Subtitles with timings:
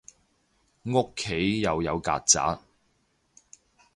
[0.85, 2.59] 屋企又有曱甴